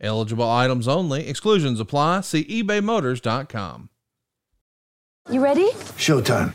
[0.00, 1.26] Eligible items only.
[1.26, 2.20] Exclusions apply.
[2.22, 3.88] See ebaymotors.com.
[5.30, 5.70] You ready?
[5.96, 6.54] Showtime.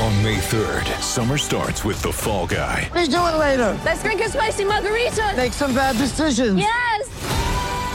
[0.00, 2.90] On May 3rd, summer starts with The Fall Guy.
[2.94, 3.78] Let's do it later.
[3.84, 5.34] Let's drink a spicy margarita.
[5.36, 6.58] Make some bad decisions.
[6.58, 7.44] Yes.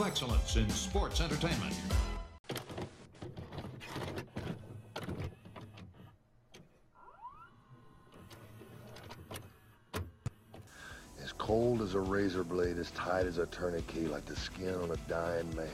[0.00, 1.74] Of excellence in sports entertainment.
[11.22, 14.90] As cold as a razor blade, as tight as a tourniquet, like the skin on
[14.92, 15.68] a dying man.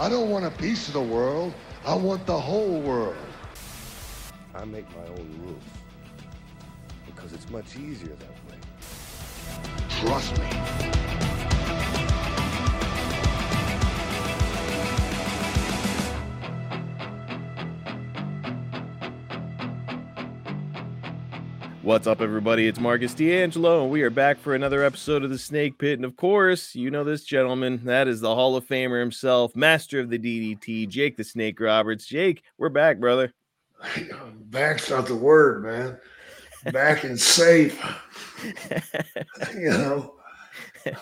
[0.00, 1.52] I don't want a piece of the world.
[1.84, 3.16] I want the whole world.
[4.54, 5.62] I make my own rules
[7.04, 8.58] because it's much easier that way.
[10.00, 11.27] Trust me.
[21.88, 22.68] What's up, everybody?
[22.68, 25.98] It's Marcus D'Angelo, and we are back for another episode of the Snake Pit.
[25.98, 27.80] And of course, you know this gentleman.
[27.84, 32.04] That is the Hall of Famer himself, master of the DDT, Jake the Snake Roberts.
[32.04, 33.32] Jake, we're back, brother.
[34.34, 36.74] Back's not the word, man.
[36.74, 37.82] Back and safe.
[39.54, 40.16] you know,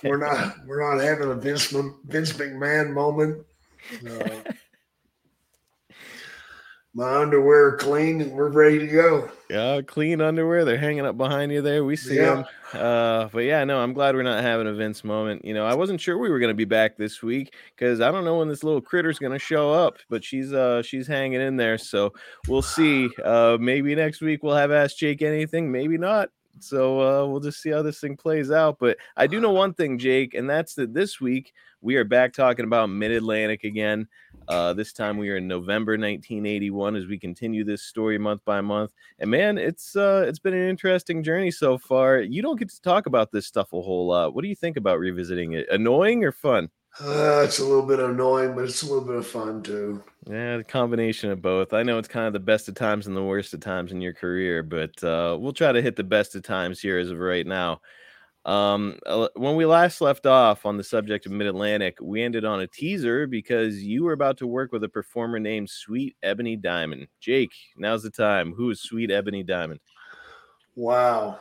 [0.05, 1.67] we're not we're not having a Vince
[2.05, 3.45] Vince McMahon moment.
[4.09, 4.53] Uh,
[6.97, 9.31] my underwear clean and we're ready to go.
[9.51, 10.65] Yeah, clean underwear.
[10.65, 11.85] They're hanging up behind you there.
[11.85, 12.37] We see Yeah.
[12.37, 12.45] them.
[12.73, 15.45] Uh, but yeah, no, I'm glad we're not having a Vince moment.
[15.45, 18.11] You know, I wasn't sure we were going to be back this week because I
[18.11, 21.41] don't know when this little critter's going to show up, but she's uh she's hanging
[21.43, 21.77] in there.
[21.77, 22.15] So
[22.49, 23.11] we'll see.
[23.23, 25.71] Uh, maybe next week we'll have Ask Jake anything.
[25.71, 26.31] Maybe not.
[26.59, 28.79] So uh, we'll just see how this thing plays out.
[28.79, 32.33] But I do know one thing, Jake, and that's that this week we are back
[32.33, 34.09] talking about Mid Atlantic again.
[34.49, 38.61] Uh, this time we are in November 1981 as we continue this story month by
[38.61, 38.93] month.
[39.19, 42.21] And man, it's uh, it's been an interesting journey so far.
[42.21, 44.35] You don't get to talk about this stuff a whole lot.
[44.35, 45.67] What do you think about revisiting it?
[45.71, 46.71] Annoying or fun?
[46.99, 50.03] Uh, it's a little bit annoying, but it's a little bit of fun too.
[50.27, 51.73] Yeah, the combination of both.
[51.73, 54.01] I know it's kind of the best of times and the worst of times in
[54.01, 57.19] your career, but uh, we'll try to hit the best of times here as of
[57.19, 57.81] right now.
[58.47, 58.99] Um,
[59.35, 62.67] when we last left off on the subject of Mid Atlantic, we ended on a
[62.67, 67.09] teaser because you were about to work with a performer named Sweet Ebony Diamond.
[67.21, 68.53] Jake, now's the time.
[68.53, 69.81] Who is Sweet Ebony Diamond?
[70.77, 71.41] Wow.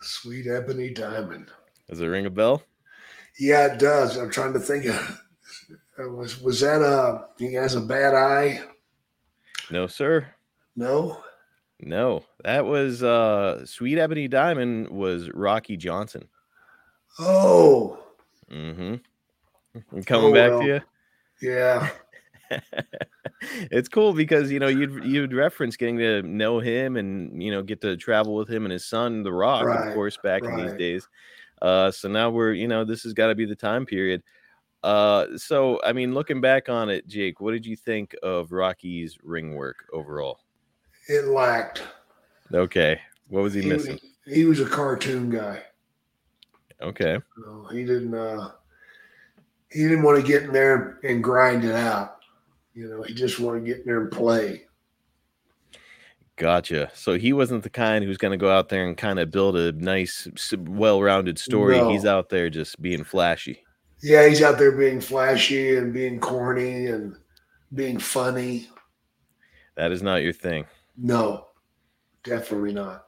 [0.00, 1.48] Sweet ebony diamond.
[1.88, 2.62] Does it ring a bell?
[3.38, 4.16] Yeah, it does.
[4.16, 5.20] I'm trying to think of
[5.98, 8.60] uh, was was that a he has a bad eye?
[9.70, 10.26] No, sir.
[10.76, 11.22] No?
[11.80, 16.28] No, that was uh Sweet Ebony Diamond was Rocky Johnson.
[17.18, 17.98] Oh,
[18.52, 18.96] Mm-hmm.
[19.96, 20.60] I'm coming Oh, back well.
[20.60, 20.80] to you.
[21.40, 21.90] yeah.
[23.70, 27.62] it's cool because you know you'd you'd reference getting to know him and you know
[27.62, 30.54] get to travel with him and his son the rock Right, of course back in
[30.56, 31.08] these days
[31.64, 34.22] uh so now we're you know this has got to be the time period
[34.82, 39.16] uh so i mean looking back on it jake what did you think of rocky's
[39.22, 40.40] ring work overall
[41.08, 41.82] It lacked.
[42.52, 45.62] okay what was he, He, missing he was a cartoon guy.
[46.82, 48.50] okay No, he didn't uh
[49.70, 52.18] he didn't want to get in there and grind it out.
[52.74, 54.66] You know, he just wanted to get in there and play.
[56.36, 56.90] Gotcha.
[56.94, 59.56] So he wasn't the kind who's going to go out there and kind of build
[59.56, 60.26] a nice,
[60.56, 61.78] well-rounded story.
[61.78, 61.90] No.
[61.90, 63.62] He's out there just being flashy.
[64.02, 67.16] Yeah, he's out there being flashy and being corny and
[67.72, 68.68] being funny.
[69.76, 70.66] That is not your thing.
[70.96, 71.46] No,
[72.24, 73.04] definitely not.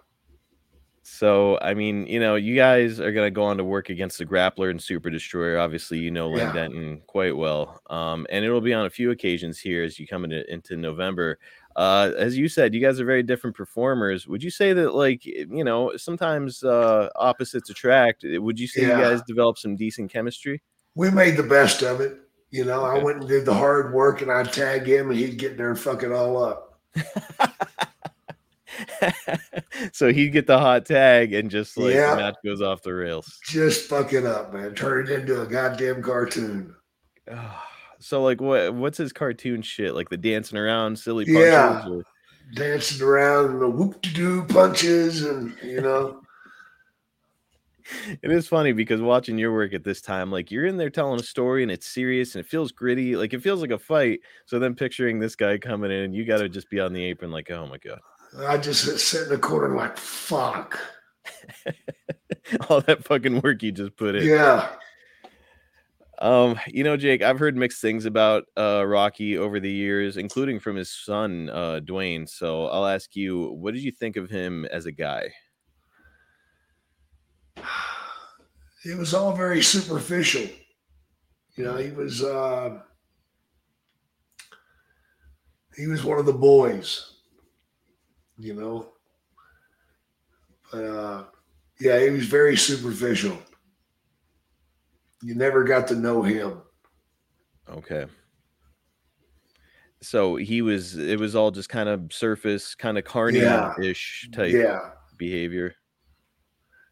[1.02, 4.18] So, I mean, you know, you guys are going to go on to work against
[4.18, 5.58] the Grappler and Super Destroyer.
[5.58, 6.52] Obviously, you know Len Yeah.
[6.52, 7.80] Denton quite well.
[7.88, 11.38] Um, and it'll be on a few occasions here as you come into, into November.
[11.76, 14.26] Uh, as you said, you guys are very different performers.
[14.26, 18.24] Would you say that, like, you know, sometimes uh, opposites attract?
[18.26, 18.96] Would you say Yeah.
[18.96, 20.62] you guys develop some decent chemistry?
[20.94, 22.16] We made the best of it.
[22.50, 25.36] You know, I went and did the hard work and I'd tag him and he'd
[25.38, 26.80] get there and fuck it all up.
[29.92, 32.14] so he'd get the hot tag and just like Yeah.
[32.14, 33.38] the match goes off the rails.
[33.44, 34.74] Just fuck it up, man.
[34.74, 36.74] Turn it into a goddamn cartoon.
[37.98, 39.94] So like what what's his cartoon shit?
[39.94, 41.44] Like the dancing around silly punches?
[41.44, 41.88] Yeah.
[41.88, 42.02] or-
[42.54, 46.22] Dancing around and the whoop de doo punches and, you know,
[48.22, 51.20] It is funny because watching your work at this time, like you're in there telling
[51.20, 54.20] a story and it's serious and it feels gritty, like it feels like a fight.
[54.46, 57.30] So then picturing this guy coming in, you got to just be on the apron,
[57.30, 58.00] like, oh my god,
[58.46, 60.78] I just sit in the corner like, fuck.
[62.68, 64.26] all that fucking work you just put in.
[64.26, 64.68] Yeah.
[66.18, 70.60] Um, you know, Jake, I've heard mixed things about uh Rocky over the years, including
[70.60, 72.28] from his son, uh Dwayne.
[72.28, 75.32] So I'll ask you, what did you think of him as a guy?
[78.84, 80.48] It was all very superficial.
[81.56, 82.82] You know, he was uh
[85.76, 87.14] he was one of the boys,
[88.38, 88.92] you know.
[90.70, 91.24] But uh
[91.80, 93.36] yeah, he was very superficial.
[95.26, 96.62] You never got to know him.
[97.68, 98.06] Okay.
[100.00, 104.92] So he was it was all just kind of surface, kind of carny-ish type Yeah,
[105.16, 105.74] behavior.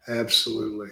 [0.09, 0.89] absolutely.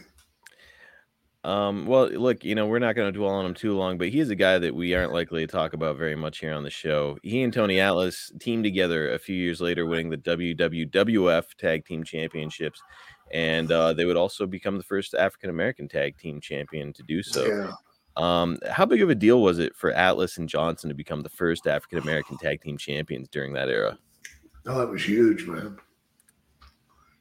[1.43, 4.07] Um, well, look, you know, we're not going to dwell on him too long, but
[4.07, 6.63] he is a guy that we aren't likely to talk about very much here on
[6.63, 7.17] the show.
[7.23, 12.05] He and Tony Atlas teamed together a few years later, winning the WWWF Tag Team
[12.05, 12.81] Championships,
[13.31, 17.23] and uh, they would also become the first African American Tag Team Champion to do
[17.23, 17.45] so.
[17.47, 17.71] yeah.
[18.15, 21.29] Um, how big of a deal was it for Atlas and Johnson to become the
[21.29, 23.97] first African American Tag Team Champions during that era?
[24.65, 25.77] No, it was huge, man.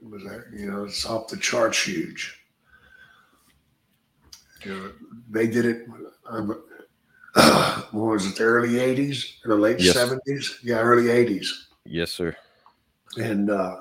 [0.03, 0.23] It was,
[0.53, 2.39] you know, it's off the charts huge.
[4.65, 4.93] You know,
[5.31, 5.87] they did it.
[6.29, 6.63] Um,
[7.93, 8.37] what was it?
[8.37, 9.97] The early '80s or the late Yes.
[9.97, 10.57] '70s?
[10.63, 11.47] Yeah, early '80s.
[11.85, 12.37] Yes, sir.
[13.17, 13.77] And uh,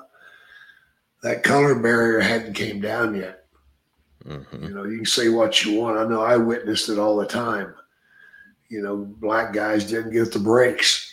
[1.22, 3.46] that color barrier hadn't came down yet.
[4.24, 4.68] Mhm.
[4.68, 5.98] You know, you can say what you want.
[5.98, 7.74] I know I witnessed it all the time.
[8.68, 11.08] You know, black guys didn't get the breaks.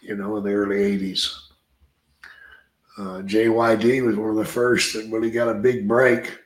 [0.00, 1.48] You know, in the early '80s.
[2.96, 6.38] Uh, JYD was one of the first that really got a big break,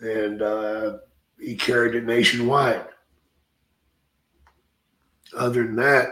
[0.00, 0.98] and uh,
[1.38, 2.86] he carried it nationwide.
[5.36, 6.08] Other than that,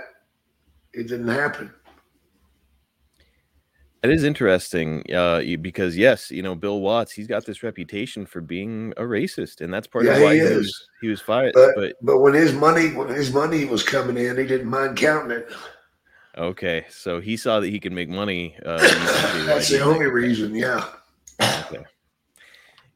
[0.93, 1.73] it didn't happen.
[4.02, 8.40] It is interesting, uh, because yes, you know Bill Watts, he's got this reputation for
[8.40, 11.52] being a racist, and that's part Yeah, of why he he, was he was fired.
[11.54, 14.96] But, But but when his money when his money was coming in, he didn't mind
[14.96, 15.48] counting it.
[16.38, 18.56] okay, so he saw that he could make money.
[18.64, 18.76] Uh,
[19.46, 20.54] That's the only reason.
[20.54, 20.84] Yeah,
[21.40, 21.84] Okay.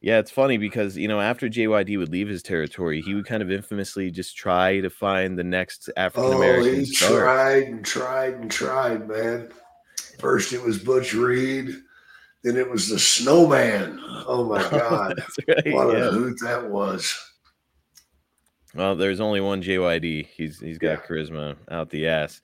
[0.03, 3.43] Yeah, it's funny because you know after JYD would leave his territory, he would kind
[3.43, 6.79] of infamously just try to find the next African American.
[6.79, 7.11] Oh, he star.
[7.11, 9.51] tried and tried and tried, man.
[10.21, 11.75] First it was Butch Reed,
[12.45, 13.99] then it was the Snowman.
[14.27, 15.73] Oh my God, right.
[15.75, 16.09] what yeah.
[16.09, 17.15] a hoot that was!
[18.75, 20.27] Well, there's only one JYD.
[20.27, 20.97] He's he's got Yeah.
[21.07, 22.41] charisma out the ass.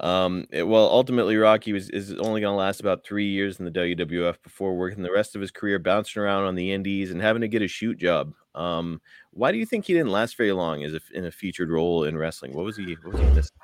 [0.00, 3.64] Um, it- well, ultimately, Rocky was is only going to last about three years in
[3.64, 7.20] the WWF before working the rest of his career bouncing around on the Indies and
[7.20, 8.32] having to get a shoot job.
[8.54, 9.00] Um,
[9.32, 12.04] why do you think he didn't last very long as if in a featured role
[12.04, 12.52] in wrestling?
[12.54, 12.94] What was he?
[13.02, 13.56] What was he missing?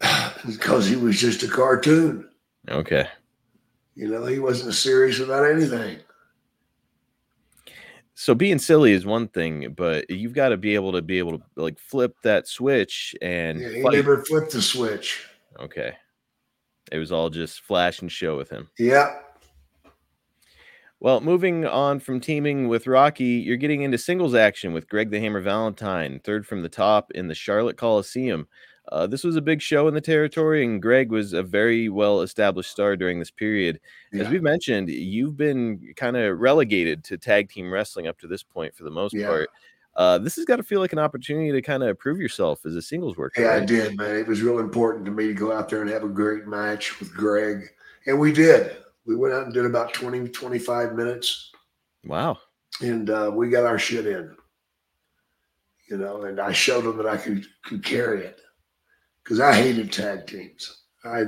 [0.46, 2.28] Because he was just a cartoon.
[2.68, 3.08] Okay.
[3.94, 5.98] You know, he wasn't serious about anything.
[8.14, 11.38] So being silly is one thing, but you've got to be able to be able
[11.38, 13.92] to like flip that switch and Yeah, he fight.
[13.94, 15.24] never flipped the switch.
[15.60, 15.92] Okay.
[16.90, 18.68] It was all just flash and show with him.
[18.78, 19.18] Yeah,
[21.00, 25.20] Well, moving on from teaming with Rocky, you're getting into singles action with Greg the
[25.20, 28.48] Hammer Valentine, third from the top in the Charlotte Coliseum.
[28.92, 32.22] Uh, this was a big show in the territory, and Greg was a very well
[32.22, 33.80] established star during this period.
[34.12, 34.30] As Yeah.
[34.30, 38.74] we mentioned, you've been kind of relegated to tag team wrestling up to this point
[38.74, 39.28] for the most Yeah.
[39.28, 39.50] part.
[39.96, 42.76] Uh, this has got to feel like an opportunity to kind of prove yourself as
[42.76, 43.42] a singles worker.
[43.42, 44.16] Yeah, I did, man.
[44.16, 46.98] It was real important to me to go out there and have a great match
[47.00, 47.68] with Greg
[48.06, 48.74] And we did.
[49.04, 51.52] We went out and did about 20, 25 minutes,
[52.04, 52.38] Wow.
[52.80, 54.34] and uh, we got our shit in.
[55.90, 58.40] You know, and I showed them that I could could carry it
[59.28, 60.84] because I hated tag teams.
[61.04, 61.24] I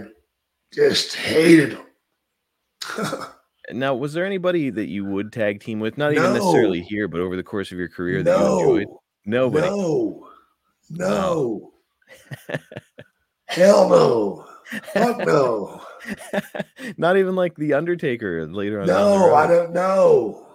[0.73, 3.27] just hated them.
[3.73, 5.97] Now, was there anybody that you would tag team with?
[5.97, 8.87] Not even necessarily here, but over the course of your career that you no, enjoyed?
[9.27, 9.69] Nobody.
[9.69, 10.29] no,
[10.91, 11.73] no,
[13.45, 14.45] hell no,
[14.93, 15.81] fuck no,
[16.97, 18.89] Not even like the Undertaker later on.
[18.89, 19.37] no.
[19.37, 20.49] I don't know.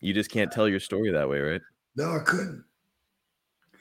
[0.00, 1.62] You just can't tell your story that way, right?
[1.96, 2.62] No, I couldn't.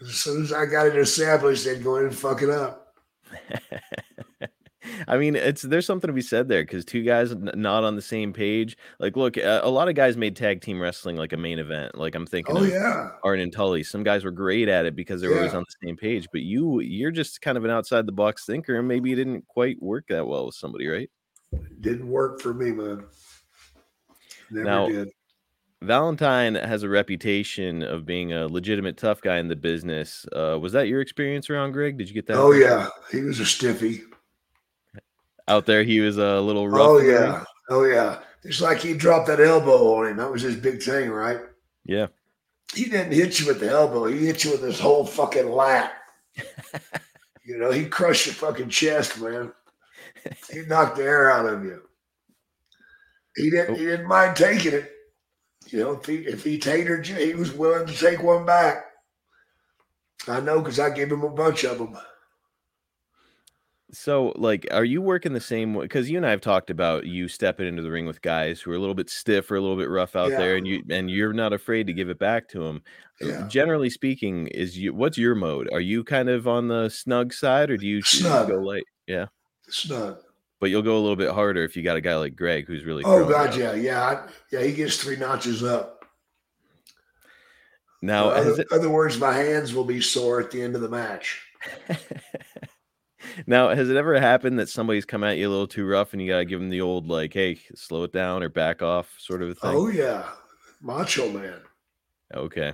[0.01, 2.96] As soon as I got it established, they'd go in and fuck it up.
[5.08, 7.96] I mean, it's there's something to be said there because two guys n- not on
[7.96, 8.77] the same page.
[9.00, 11.96] Like, look, uh, a lot of guys made tag team wrestling like a main event.
[11.98, 13.84] Like, I'm thinking Oh yeah, Arn and Tully.
[13.84, 16.27] Some guys were great at it because they were always on the same page.
[16.31, 19.48] But you, you're just kind of an outside the box thinker, and maybe it didn't
[19.48, 21.10] quite work that well with somebody, right?
[21.81, 23.03] didn't work for me, man.
[24.50, 25.10] Never Now, did.
[25.83, 30.25] Valentine has a reputation of being a legitimate tough guy in the business.
[30.31, 31.97] Uh, was that your experience around Greg?
[31.97, 32.38] Did you get that?
[32.38, 34.03] Oh yeah, he was a stiffy.
[35.47, 36.81] Out there, he was a little rough.
[36.81, 38.19] Oh yeah, oh yeah.
[38.43, 40.17] It's like he dropped that elbow on him.
[40.17, 41.39] That was his big thing, right?
[41.85, 42.07] yeah.
[42.73, 44.05] He didn't hit you with the elbow.
[44.05, 45.91] He hit you with his whole fucking lat.
[47.43, 49.51] you know, he crushed your fucking chest, man.
[50.50, 51.81] He knocked the air out of you.
[53.35, 53.75] He didn't.
[53.75, 54.91] He didn't mind taking it.
[55.71, 58.85] You know, if he if he tatered you, he was willing to take one back.
[60.27, 61.97] I know because I gave him a bunch of them.
[63.93, 65.83] So, like, are you working the same way?
[65.83, 68.71] Because you and I have talked about you stepping into the ring with guys who
[68.71, 71.11] are a little bit stiff or a little bit rough out there, and you and
[71.11, 72.83] you're not afraid to give it back to them.
[73.19, 73.47] Yeah.
[73.49, 75.69] Generally speaking, is you what's your mode?
[75.73, 78.47] Are you kind of on the snug side, or do you Snug.
[78.47, 78.85] go light?
[79.07, 79.25] Yeah,
[79.67, 80.19] Snug.
[80.62, 82.86] But you'll go a little bit harder if you got a guy like Greg who's
[82.86, 83.03] really.
[83.03, 83.58] Oh God, out.
[83.58, 84.62] yeah, yeah, yeah.
[84.62, 86.06] He gets three notches up.
[88.03, 90.82] Now, In other, it, other words, my hands will be sore at the end of
[90.82, 91.41] the match.
[93.48, 96.22] now has it ever happened that somebody's come at you a little too rough, and
[96.22, 99.41] you gotta give them the old like, "Hey, slow it down" or back off, sort
[99.41, 99.72] of a thing?
[99.72, 100.30] Oh yeah,
[100.80, 101.60] Macho Man.
[102.36, 102.72] Okay.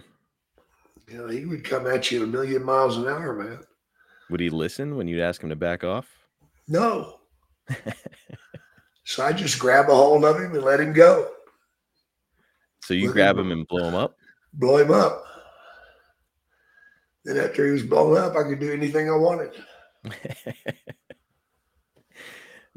[1.09, 3.59] You know, he would come at you a million miles an hour, man.
[4.29, 6.05] Would he listen when you'd ask him to back off?
[6.67, 7.16] No.
[9.03, 11.29] So I just grab a hold of him and let him go,
[12.83, 13.47] So you at grab him.
[13.47, 14.15] him and blow him up.
[14.53, 15.23] blow him up.
[17.25, 19.51] Then after he was blown up, I could do anything I wanted.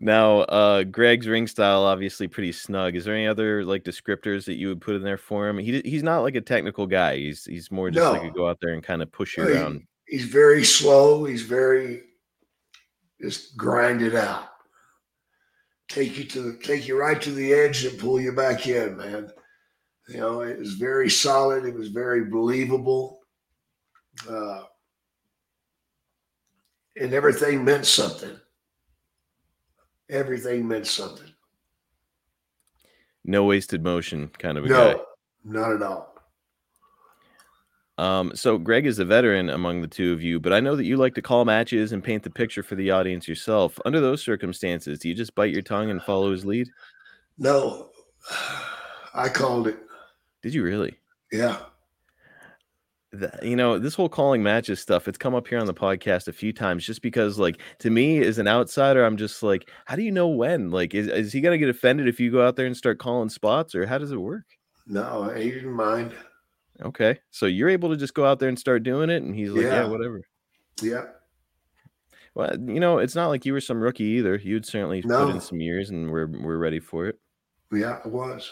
[0.02, 2.96] Now, uh, Greg's ring style obviously pretty snug.
[2.96, 5.58] Is there any other like descriptors that you would put in there for him?
[5.58, 7.16] He he's not like a technical guy.
[7.18, 9.52] He's he's more just like a go out there and kind of push you He-
[9.52, 9.82] around.
[10.06, 11.26] he's very slow.
[11.26, 12.04] He's very
[13.20, 14.48] just grind it out.
[15.90, 18.96] Take you to the take you right to the edge and pull you back in,
[18.96, 19.30] man.
[20.08, 21.64] You know, it was very solid.
[21.64, 23.20] It was very believable.
[24.28, 24.62] Uh,
[26.96, 28.38] and everything meant something.
[30.08, 31.32] Everything meant something.
[33.24, 34.92] No wasted motion kind of a guy.
[34.92, 35.04] No,
[35.44, 36.09] not at all.
[38.00, 40.86] Um, so Greg is a veteran among the two of you, but I know that
[40.86, 43.78] you like to call matches and paint the picture for the audience yourself.
[43.84, 46.70] Under those circumstances, do you just bite your tongue and follow his lead?
[47.36, 47.90] No,
[49.14, 49.78] I called it.
[50.42, 50.98] Did you really?
[51.30, 51.58] Yeah.
[53.12, 56.28] Th- you know this whole calling matches stuff it's come up here on the podcast
[56.28, 59.96] a few times just because like to me as an outsider i'm just like how
[59.96, 62.54] do you know when like is, is he gonna get offended if you go out
[62.54, 64.44] there and start calling spots or how does it work
[64.86, 66.14] No, he didn't mind.
[66.82, 69.50] Okay so you're able to just go out there and start doing it and he's
[69.50, 69.88] like yeah, Yeah.
[69.88, 70.22] whatever
[70.82, 71.04] Yeah.
[72.34, 75.40] well you know it's not like you were some rookie either you'd certainly put in
[75.40, 77.18] some years and we're, we're ready for it
[77.72, 78.50] Yeah, it was.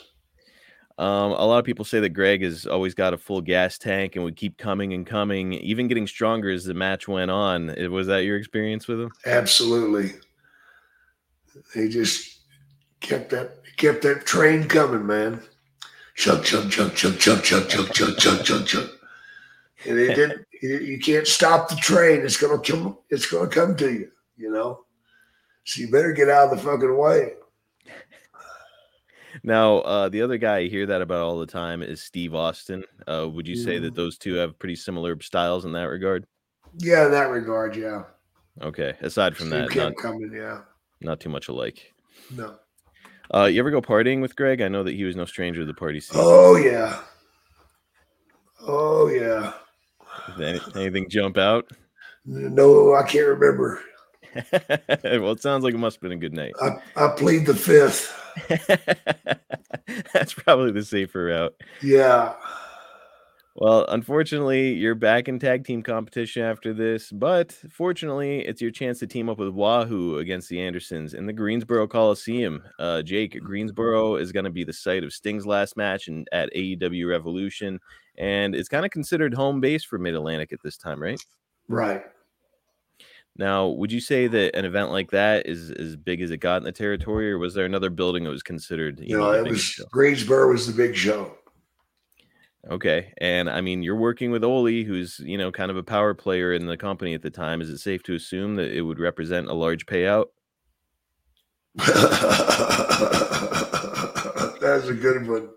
[0.99, 4.17] Um, a lot of people say that Greg has always got a full gas tank
[4.17, 7.71] and would keep coming and coming, even getting stronger as the match went on.
[7.71, 9.11] Eh, Was that your experience with him?
[9.25, 10.15] Absolutely.
[11.73, 12.41] He just
[13.01, 15.41] kept that kept that train coming, man.
[16.19, 18.91] Chug chug chug chug chug chug chug chug chug chug chug.
[19.87, 22.23] And it didn't you can't stop the train.
[22.23, 24.85] It's gonna come it's gonna come to you, you know.
[25.65, 27.35] So you better get out of the fucking way.
[29.45, 32.83] Now, uh, the other guy I hear that about all the time is Steve Austin.
[33.07, 33.97] Uh, would you say that Mm.
[33.97, 36.27] those two have pretty similar styles in that regard?
[36.79, 38.03] Yeah, in that regard, yeah.
[38.61, 38.95] Okay.
[39.03, 40.63] Aside from Steve that, not, coming, yeah.
[41.01, 41.95] not too much alike.
[42.35, 42.59] No.
[43.35, 44.61] Uh, you ever go partying with Greg?
[44.63, 46.21] I know that he was no stranger to the party scene.
[46.23, 47.01] Oh yeah.
[48.61, 49.53] Oh yeah.
[50.37, 51.71] Any- anything jump out?
[52.25, 53.81] No, I can't remember.
[54.53, 56.53] well, it sounds like it must have been a good night.
[56.61, 58.15] I, I plead the fifth.
[60.13, 61.55] That's probably the safer route.
[61.83, 62.35] Yeah.
[63.61, 69.01] Well, unfortunately, you're back in tag team competition after this, but fortunately, it's your chance
[69.01, 72.63] to team up with Wahoo against the Andersons in the Greensboro Coliseum.
[72.79, 76.55] Uh, Jake, Greensboro is going to be the site of Sting's last match in, at
[76.55, 77.81] AEW Revolution,
[78.17, 81.21] and it's kind of considered home base for Mid Atlantic at this time, right?
[81.67, 82.05] Right.
[83.39, 86.57] Now, would you say that an event like that is as big as it got
[86.59, 89.01] in the territory, or was there another building that was considered?
[89.01, 89.85] You know, it was show?
[89.91, 91.38] Greensboro was the big show.
[92.71, 93.13] Okay.
[93.19, 96.53] And I mean, you're working with Ole, who's, you know, kind of a power player
[96.53, 97.61] in the company at the time.
[97.61, 100.27] Is it safe to assume that it would represent a large payout?
[104.61, 105.49] That's a good one.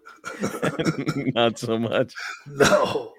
[1.35, 2.13] Not so much.
[2.47, 3.13] No.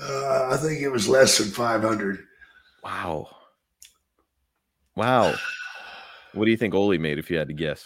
[0.00, 2.18] Uh, I think it was less than 500.
[2.82, 3.28] Wow.
[4.96, 5.34] Wow.
[6.32, 7.84] What do you think Ole made if you had to guess?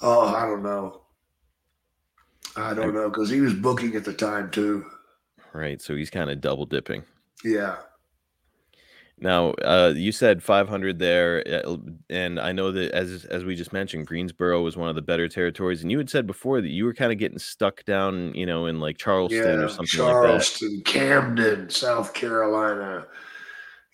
[0.00, 1.01] Oh, I don't know.
[2.56, 4.84] I don't know because he was booking at the time too.
[5.52, 5.80] Right.
[5.80, 7.02] So he's kind of double dipping.
[7.44, 7.76] Yeah.
[9.18, 11.76] Now, uh, you said 500 there, uh,
[12.10, 15.28] and I know that as as we just mentioned, Greensboro was one of the better
[15.28, 18.46] territories, and you had said before that you were kind of getting stuck down, you
[18.46, 19.64] know, in like Charleston Yeah.
[19.64, 20.22] or something like that.
[20.22, 23.06] Charleston, Camden, South Carolina.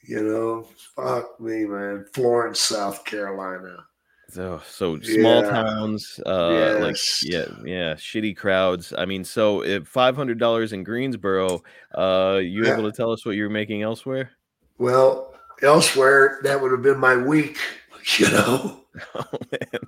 [0.05, 2.07] You know, fuck me, man.
[2.15, 3.85] Florence, South Carolina.
[4.31, 5.51] So, so small Yeah.
[5.51, 8.93] towns, uh, like yeah, yeah, shitty crowds.
[8.97, 11.63] I mean, so if five hundred dollars in Greensboro,
[11.95, 12.73] uh, you Yeah.
[12.73, 14.33] able to tell us what you're making elsewhere?
[14.77, 17.59] Well, elsewhere, that would have been my week,
[18.19, 18.81] you know?
[19.15, 19.81] Oh man,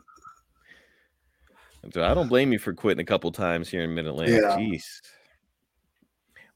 [1.93, 4.43] so I don't blame you for quitting a couple times here in Mid Atlantic.
[4.43, 4.57] Yeah.
[4.57, 4.85] Jeez.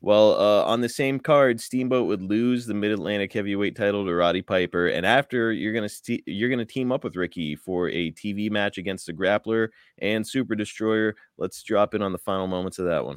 [0.05, 4.15] Well, uh, on the same card, Steamboat would lose the Mid Atlantic Heavyweight title to
[4.15, 8.11] Roddy Piper, and after you're gonna st- you're gonna team up with Ricky for a
[8.11, 9.69] TV match against the Grappler
[10.03, 11.15] and Super Destroyer.
[11.39, 13.17] Let's drop in on the final moments of that one.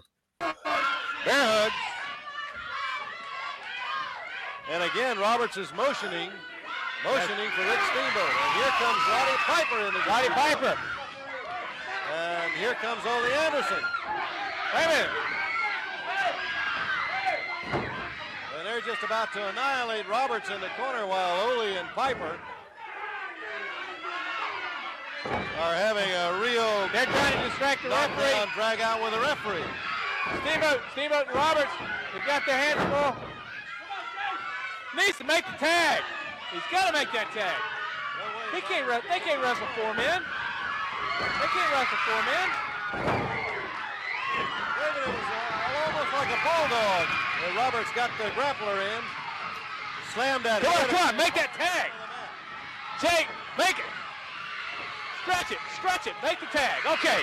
[4.72, 6.30] And again, Roberts is motioning,
[7.04, 8.32] motioning for Rick Steamboat.
[8.32, 10.80] And here comes Roddy Piper in the Roddy Piper.
[12.15, 13.84] And here comes Ole Anderson.
[14.73, 15.37] Wait a.
[18.78, 22.38] And they're just about to annihilate Roberts in the corner while Ole and Piper
[25.26, 26.86] are having a real.
[26.94, 28.38] They're trying to distract the referee.
[28.54, 29.66] Drag out with the referee.
[30.46, 31.74] Steamboat, Steamboat and Roberts,
[32.13, 33.18] they've got their hands full.
[34.94, 36.04] Needs to make the tag.
[36.54, 37.58] He's got to make that tag.
[38.54, 38.86] He can't.
[39.10, 40.22] They can't wrestle four men.
[40.22, 42.48] They can't wrestle four men.
[44.78, 47.08] David, it was uh, almost like a bulldog.
[47.38, 49.02] Uh, Roberts got the grappler in,
[50.13, 50.62] slammed that.
[50.62, 51.89] Come on, come on, make that tag.
[53.02, 53.26] Jake,
[53.58, 53.91] make it.
[55.26, 56.86] Stretch it, stretch it, make the tag.
[56.86, 57.17] Okay.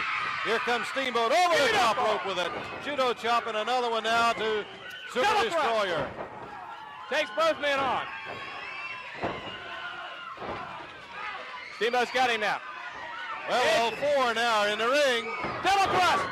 [0.45, 2.27] Here comes Steamboat over the top chop.
[2.27, 2.51] rope with a
[2.85, 4.65] judo chop and another one now to
[5.09, 5.45] Super Double.
[5.45, 6.11] Destroyer.
[7.09, 8.03] Takes both men on.
[11.77, 12.61] Steamboat's got him now.
[13.49, 15.31] Well, all four now in the ring.
[15.63, 16.25] Double thrust.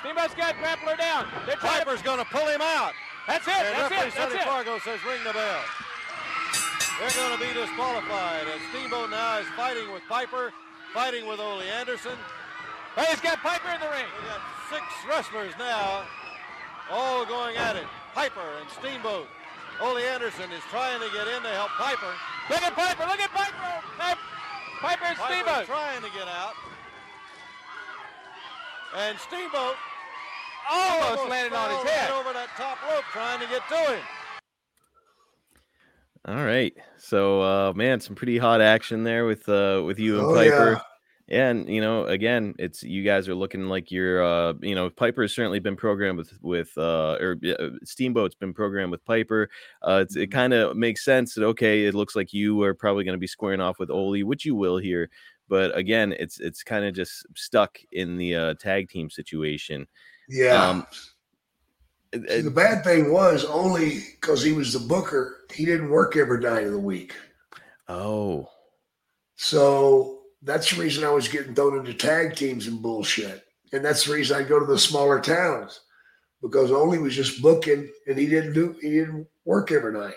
[0.00, 1.26] Steamboat's got grappler down.
[1.60, 2.92] Trying to- going to pull him out.
[3.26, 3.54] That's it.
[3.54, 4.14] And That's referee it.
[4.14, 4.48] That's Sonny it.
[4.48, 5.62] Fargo says ring the bell.
[7.00, 10.52] They're going to be disqualified as Steamboat now is fighting with Piper,
[10.92, 12.14] fighting with Ole Anderson.
[12.94, 14.06] Hey, he's got Piper in the ring.
[14.14, 16.04] We've got six wrestlers now,
[16.90, 17.86] all going at it.
[18.14, 19.26] Piper and Steamboat.
[19.82, 22.14] Ole Anderson is trying to get in to help Piper.
[22.48, 23.02] Look at Piper.
[23.10, 23.82] Look at Piper.
[23.98, 24.20] Piper,
[24.80, 25.66] Piper and Piper Steamboat.
[25.66, 26.54] trying to get out.
[28.96, 29.74] And Steamboat
[30.70, 32.10] Almost landed on his head.
[32.10, 34.02] right over that top rope trying to get to him.
[36.26, 36.72] All right.
[36.98, 40.80] So uh man, some pretty hot action there with uh with you and Oh, Piper.
[41.28, 45.22] And you know, again, it's you guys are looking like you're uh you know, Piper
[45.22, 49.50] has certainly been programmed with with uh or uh, Steamboat's been programmed with Piper.
[49.86, 53.04] Uh it's, it kind of makes sense that okay, it looks like you are probably
[53.04, 55.10] going to be squaring off with Ole, which you will here.
[55.46, 59.86] But again, it's it's kind of just stuck in the uh tag team situation.
[60.28, 60.68] Yeah.
[60.68, 60.86] Um,
[62.12, 66.40] See, the bad thing was Ole because he was the booker, he didn't work every
[66.40, 67.12] night of the week.
[67.88, 68.48] Oh,
[69.34, 73.44] So that's the reason I was getting thrown into tag teams and bullshit.
[73.72, 75.80] And that's the reason I go to the smaller towns
[76.40, 80.14] because Ole was just booking and he didn't do he didn't work every night.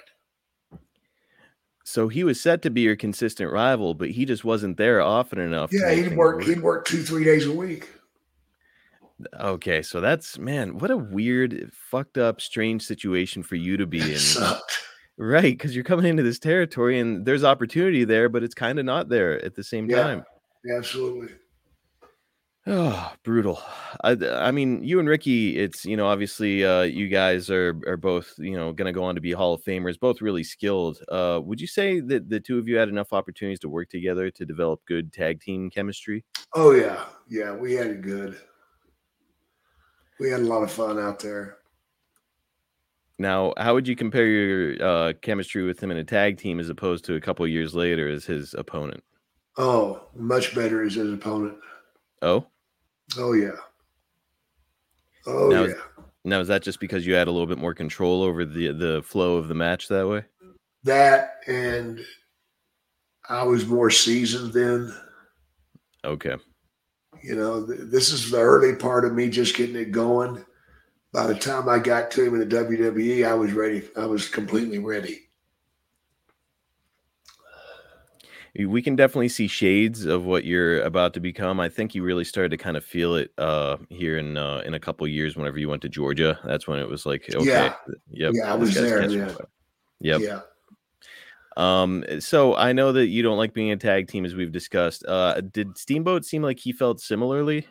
[1.84, 5.39] so he was set to be your consistent rival, but he just wasn't there often
[5.39, 5.72] enough.
[5.74, 7.89] Yeah, he'd work he'd work two, three days a week.
[9.39, 13.99] Okay, so that's man, what a weird, fucked up, strange situation for you to be
[13.99, 14.19] in.
[15.17, 18.86] Right, because you're coming into this territory and there's opportunity there, but it's kind of
[18.86, 20.03] not there at the same Yeah.
[20.03, 20.25] time.
[20.75, 21.34] Absolutely.
[22.69, 23.62] Oh, brutal.
[24.03, 27.95] I, I mean, you and Ricky, it's, you know, obviously uh, you guys are are
[27.95, 31.01] both, you know, going to go on to be Hall of Famers, both really skilled.
[31.10, 34.30] Uh, would you say that the two of you had enough opportunities to work together
[34.32, 36.25] to develop good tag team chemistry?
[36.56, 38.38] Oh yeah, yeah, we had it good.
[40.19, 41.58] We had a lot of fun out there.
[43.19, 46.69] Now, how would you compare your uh, chemistry with him in a tag team as
[46.69, 49.03] opposed to a couple of years later as his opponent?
[49.58, 51.58] Oh, much better as his opponent.
[52.21, 52.45] Oh,
[53.15, 53.51] Oh yeah.
[55.25, 55.69] Oh now, yeah.
[55.69, 55.75] is,
[56.25, 59.01] now is that just because you had a little bit more control over the the
[59.03, 60.23] flow of the match that way?
[60.84, 62.01] That and
[63.30, 64.93] I was more seasoned then.
[66.03, 66.36] Okay.
[67.21, 70.43] You know, th- this is the early part of me just getting it going.
[71.13, 73.84] By the time I got to him in the WWE, I was ready.
[73.95, 75.27] I was completely ready.
[78.65, 81.60] we can definitely see shades of what you're about to become.
[81.60, 84.73] I think you really started to kind of feel it uh, here in uh, in
[84.73, 85.36] a couple years.
[85.36, 87.75] Whenever you went to Georgia, that's when it was like, okay, Yeah.
[88.10, 89.34] yep, Yeah, I was there, yeah.
[89.99, 90.21] Yep.
[90.21, 90.39] Yeah.
[91.58, 92.06] Um.
[92.20, 95.04] So I know that you don't like being a tag team, as we've discussed.
[95.06, 97.67] Uh, did Steamboat seem like he felt similarly?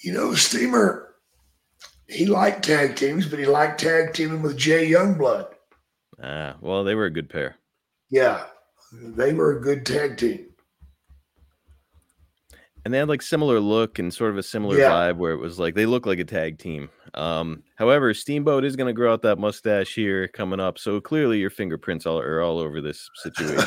[0.00, 1.14] You know, Steamer,
[2.08, 5.48] he liked tag teams, but he liked tag teaming with Jay Youngblood.
[6.22, 7.56] Ah, well, they were a good pair.
[8.10, 8.44] Yeah,
[8.92, 10.46] they were a good tag team.
[12.86, 14.90] And they had like similar look and sort of a similar Yeah.
[14.92, 16.88] vibe where it was like they look like a tag team.
[17.14, 21.40] Um, however, Steamboat is going to grow out that mustache here coming up, so clearly
[21.40, 23.58] your fingerprints all are all over this situation.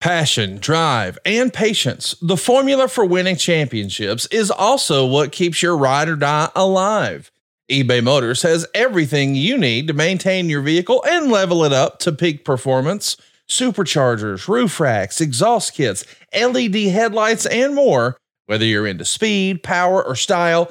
[0.00, 2.14] Passion, drive, and patience.
[2.20, 7.32] The formula for winning championships is also what keeps your ride or die alive.
[7.70, 12.12] eBay Motors has everything you need to maintain your vehicle and level it up to
[12.12, 13.16] peak performance.
[13.48, 18.18] Superchargers, roof racks, exhaust kits, LED headlights, and more.
[18.46, 20.70] Whether you're into speed, power, or style,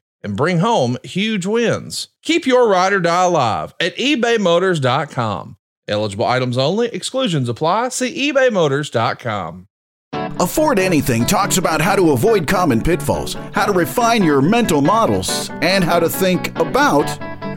[0.23, 2.09] and bring home huge wins.
[2.23, 5.57] Keep your ride or die alive at ebaymotors.com.
[5.87, 7.89] Eligible items only, exclusions apply.
[7.89, 9.67] See ebaymotors.com.
[10.13, 15.49] Afford Anything talks about how to avoid common pitfalls, how to refine your mental models,
[15.61, 17.05] and how to think about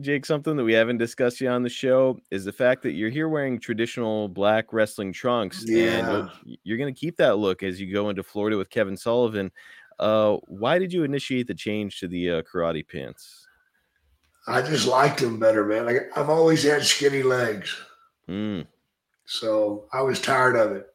[0.00, 3.10] Jake, something that we haven't discussed yet on the show is the fact that you're
[3.10, 6.12] here wearing traditional black wrestling trunks, and Yeah.
[6.44, 9.50] you'll- you're going to keep that look as you go into Florida with Kevin Sullivan.
[9.98, 13.48] Uh, why did you initiate the change to the uh, karate pants?
[14.46, 15.84] I just liked them better, man.
[15.84, 17.76] Like I've always had skinny legs,
[18.28, 18.66] Mm,
[19.24, 20.86] so I was tired of it.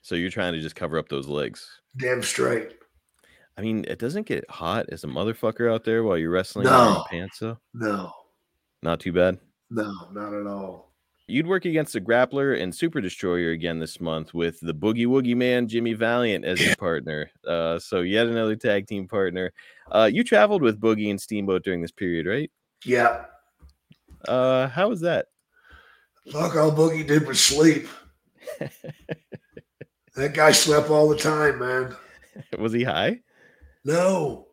[0.00, 1.68] so you're trying to just cover up those legs.
[1.96, 2.78] Damn straight.
[3.56, 7.04] I mean, it doesn't get hot as a motherfucker out there while you're wrestling No.
[7.10, 7.58] pants, though.
[7.72, 8.12] No,
[8.82, 9.38] Not too bad.
[9.70, 10.92] no, not at all.
[11.26, 15.34] You'd work against the Grappler and Super Destroyer again this month with the Boogie Woogie
[15.36, 17.30] Man Jimmy Valiant as your partner.
[17.48, 19.50] Uh, so yet another tag team partner.
[19.90, 22.50] Uh, you traveled with Boogie and Steamboat during this period, right?
[22.84, 23.24] Yeah.
[24.28, 25.26] Uh, how was that?
[26.30, 27.88] Fuck all Boogie did was sleep.
[30.16, 31.96] that guy slept all the time, man.
[32.58, 33.20] Was he high?
[33.84, 34.48] No.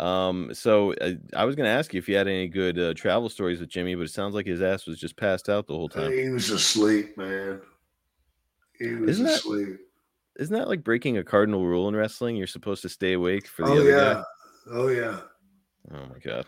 [0.00, 3.28] Um, so uh, I was gonna ask you if you had any good uh, travel
[3.28, 5.88] stories with Jimmy, but it sounds like his ass was just passed out the whole
[5.88, 6.12] time.
[6.12, 7.60] He was asleep, man.
[8.78, 9.80] He was Isn't asleep.
[10.38, 12.36] Isn't that like breaking a cardinal rule in wrestling?
[12.36, 14.14] You're supposed to stay awake for the Oh other yeah.
[14.14, 14.22] guy.
[14.70, 15.20] Oh yeah.
[15.92, 16.46] Oh my god.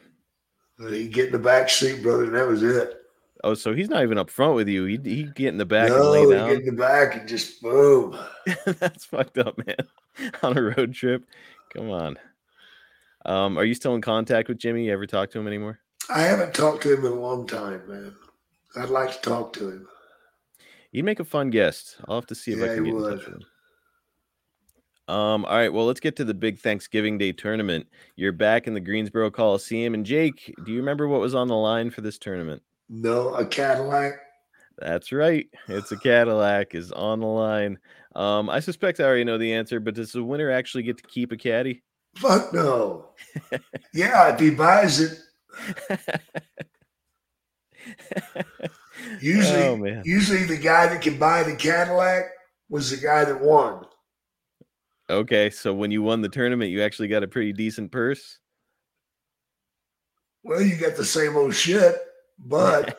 [0.88, 2.99] He get in the back seat, brother, and that was it.
[3.42, 4.84] Oh, so he's not even up front with you.
[4.84, 7.28] He he get in the back and no, lay he get in the back and
[7.28, 8.18] just boom.
[8.66, 9.76] That's fucked up, man.
[10.42, 11.24] On a road trip.
[11.74, 12.18] Come on.
[13.24, 14.86] Um, are you still in contact with Jimmy?
[14.86, 15.78] You ever talk to him anymore?
[16.08, 18.14] I haven't talked to him in a long time, man.
[18.76, 19.88] I'd like to talk to him.
[20.92, 21.96] He'd make a fun guest.
[22.08, 23.44] I'll have to see if I can get in touch with him.
[25.08, 27.86] Um, all right, well, let's get to the big Thanksgiving Day tournament.
[28.14, 29.94] You're back in the Greensboro Coliseum.
[29.94, 32.62] And Jake, do you remember what was on the line for this tournament?
[32.90, 34.14] No, a Cadillac.
[34.78, 35.46] That's right.
[35.68, 37.78] It's a Cadillac is on the line.
[38.16, 41.04] Um, I suspect I already know the answer, but does the winner actually get to
[41.04, 41.82] keep a caddy?
[42.16, 43.10] Fuck no.
[43.94, 45.18] yeah, if he buys it.
[49.20, 52.24] Usually, Oh, usually the guy that can buy the Cadillac
[52.68, 53.84] was the guy that won.
[55.08, 58.38] Okay, so when you won the tournament, you actually got a pretty decent purse.
[60.42, 61.96] Well, you got the same old shit,
[62.44, 62.98] but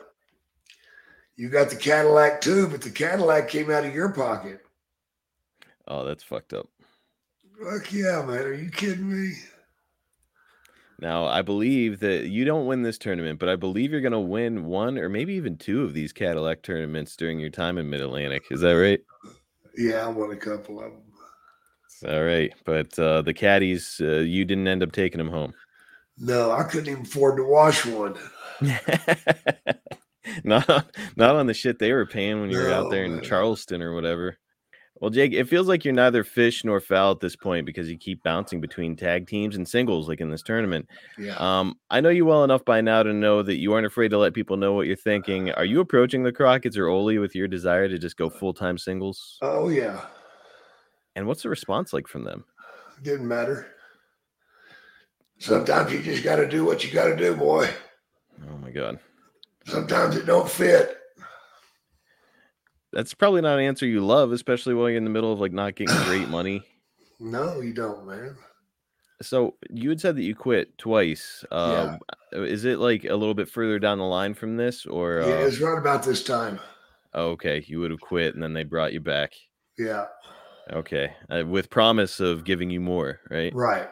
[1.36, 2.68] you got the Cadillac too.
[2.68, 4.60] But the Cadillac came out of your pocket.
[5.86, 6.68] Oh, that's fucked up.
[7.62, 8.42] Fuck yeah, man!
[8.42, 9.34] Are you kidding me?
[11.02, 14.20] Now, I believe that you don't win this tournament, but I believe you're going to
[14.20, 18.00] win one or maybe even two of these Cadillac tournaments during your time in Mid
[18.00, 18.44] Atlantic.
[18.52, 19.00] Is that right?
[19.76, 21.02] Yeah, I won a couple of them.
[22.06, 25.52] All right, but uh, the caddies, uh, you didn't end up taking them home.
[26.18, 28.16] No, I couldn't even afford to wash one.
[30.44, 30.84] not on,
[31.16, 33.24] not on the shit they were paying when you were out there in man.
[33.24, 34.38] Charleston or whatever.
[35.00, 37.98] Well, Jake, it feels like you're neither fish nor fowl at this point because you
[37.98, 40.88] keep bouncing between tag teams and singles, like in this tournament.
[41.18, 41.34] Yeah.
[41.38, 44.18] Um, I know you well enough by now to know that you aren't afraid to
[44.18, 45.50] let people know what you're thinking.
[45.52, 48.78] Are you approaching the Crockett's or Ole with your desire to just go full time
[48.78, 49.38] singles?
[49.42, 50.02] Oh yeah,
[51.16, 52.44] And what's the response like from them?
[53.02, 53.74] didn't matter.
[55.42, 57.68] Sometimes you just got to do what you got to do, boy.
[58.48, 59.00] Oh my god,
[59.66, 60.96] Sometimes it don't fit.
[62.92, 65.52] that's probably not an answer you love, especially while you're in the middle of like
[65.52, 66.62] not getting great money.
[67.18, 68.36] No, you don't, man.
[69.20, 71.44] So you had said that you quit twice.
[71.50, 71.96] Uh,
[72.32, 75.34] Is it like a little bit further down the line from this, or uh, Yeah,
[75.46, 76.60] it's right about this time.
[77.14, 79.32] oh, okay, you would have quit and then they brought you back?
[79.76, 80.06] Yeah,
[80.72, 83.52] Okay, uh, with promise of giving you more, right?
[83.54, 83.88] right.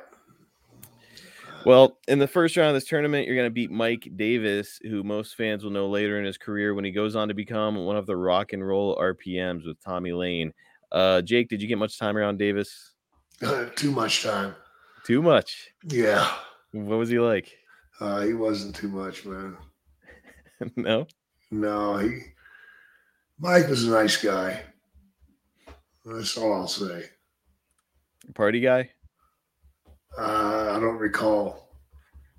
[1.67, 5.03] Well, in the first round of this tournament, you're going to beat Mike Davis, who
[5.03, 7.97] most fans will know later in his career when he goes on to become one
[7.97, 10.53] of the rock and roll RPMs with Tommy Lane.
[10.91, 12.95] Uh, Jake, did you get much time around Davis?
[13.77, 14.55] too much time.
[15.05, 15.71] Too much.
[15.85, 16.31] Yeah,
[16.73, 17.53] What was he like?
[18.01, 19.57] uh, he wasn't too much, man.
[20.77, 21.07] no.
[21.51, 22.21] No, he.
[23.39, 24.63] Mike was a nice guy.
[26.05, 27.05] That's all I'll say.
[28.35, 28.91] Party guy?
[30.19, 31.69] Uh, I don't recall.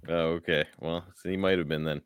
[0.08, 0.66] Oh, okay.
[0.80, 2.02] Well, so he might have been then.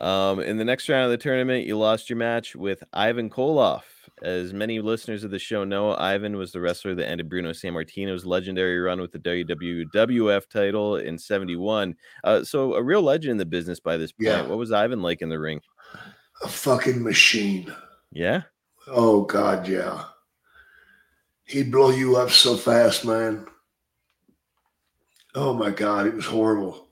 [0.00, 3.82] Um, in the next round of the tournament, you lost your match with Ivan Koloff.
[4.22, 8.26] As many listeners of the show know, Ivan was the wrestler that ended Bruno Sammartino's
[8.26, 11.94] legendary run with the WWF title in 71.
[12.24, 14.28] Uh, so a real legend in the business by this point.
[14.28, 14.42] Yeah.
[14.42, 15.60] What was Ivan like in the ring?
[16.42, 17.72] A fucking machine.
[18.12, 18.42] Yeah.
[18.86, 20.04] Oh God, yeah.
[21.44, 23.46] He'd blow you up so fast, man.
[25.34, 26.88] Oh my God, it was horrible.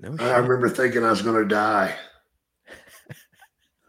[0.00, 1.94] No I remember thinking I was going to die.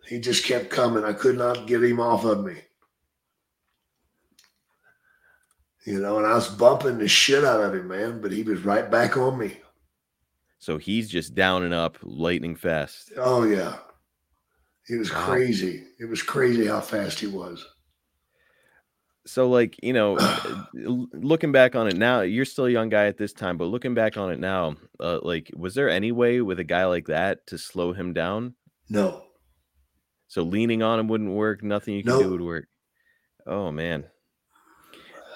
[0.07, 1.03] he just kept coming.
[1.03, 2.55] I could not get him off of me.
[5.85, 8.63] You know, and I was bumping the shit out of him, man, but he was
[8.65, 9.57] right back on me.
[10.59, 13.13] So he's just down and up, lightning fast.
[13.17, 13.77] Oh, yeah.
[14.89, 15.25] It was Wow.
[15.25, 15.85] crazy.
[15.99, 17.65] It was crazy how fast he was.
[19.25, 20.17] So like you know
[21.13, 23.93] looking back on it now you're still a young guy at this time but looking
[23.93, 27.45] back on it now uh, like was there any way with a guy like that
[27.47, 28.55] to slow him down
[28.89, 29.23] No.
[30.27, 32.23] so leaning on him wouldn't work nothing you can Nope.
[32.23, 32.67] do would work
[33.45, 34.05] oh man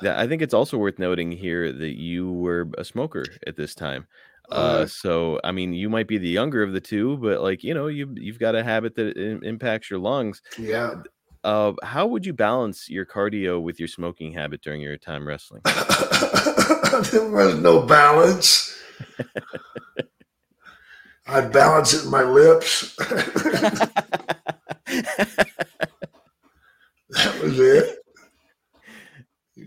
[0.01, 3.75] yeah i think it's also worth noting here that you were a smoker at this
[3.75, 4.07] time
[4.51, 7.63] uh, Uh, so i mean you might be the younger of the two but like
[7.63, 10.95] you know you you've got a habit that impacts your lungs Yeah.
[11.43, 15.61] Uh how would you balance your cardio with your smoking habit during your time wrestling
[15.65, 18.69] there was no balance.
[21.27, 22.95] I'd balance it in my lips.
[27.09, 27.97] That was it.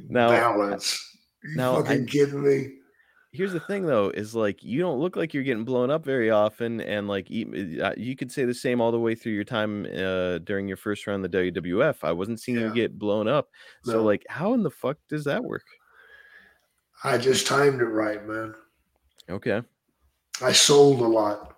[0.09, 0.99] Now, Balance.
[1.45, 2.73] You now, fucking I- kidding me?
[3.37, 6.31] Here's the thing though is like you don't look like you're getting blown up very
[6.31, 9.87] often and like uh, you could say the same all the way through your time
[9.96, 13.49] uh during your first round of the WWF I wasn't seeing you get blown up
[13.85, 15.64] so like how in the fuck does that work
[17.05, 18.55] I just timed it right, man.
[19.29, 19.62] okay
[20.42, 21.57] I sold a lot.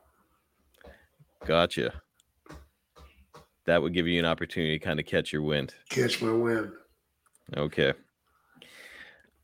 [1.47, 1.93] gotcha
[3.67, 6.73] that would give you an opportunity to kind of catch your wind Catch my wind.
[7.57, 7.95] Okay.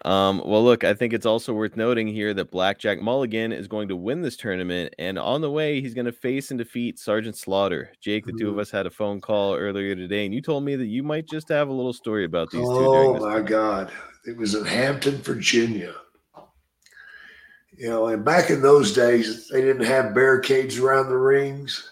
[0.05, 3.89] Um, well, look, I think it's also worth noting here that Blackjack Mulligan is going
[3.89, 7.37] to win this tournament, and on the way, he's going to face and defeat Sergeant
[7.37, 7.91] Slaughter.
[8.03, 8.61] Jake, the two of Mhm.
[8.61, 11.49] us had a phone call earlier today, and you told me that you might just
[11.49, 12.75] have a little story about these two.
[12.75, 13.91] During Oh my God.
[14.27, 15.95] It was in Hampton, Virginia.
[17.77, 21.91] You know, and back in those days, they didn't have barricades around the rings.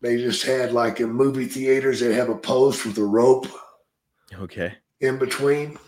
[0.00, 3.46] They just had like in movie theaters, they'd have a post with a rope
[4.38, 4.74] Okay.
[5.00, 5.78] in between.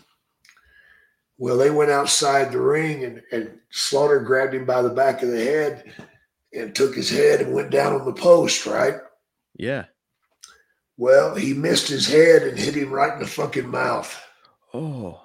[1.41, 5.31] Well, they went outside the ring and, and Slaughter grabbed him by the back of
[5.31, 5.91] the head
[6.53, 8.97] and took his head and went down on the post, right?
[9.55, 9.85] Yeah.
[10.97, 14.23] Well, he missed his head and hit him right in the fucking mouth.
[14.71, 15.19] Oh.